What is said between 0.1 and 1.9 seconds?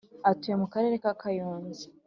atuye mu karere ka kayonza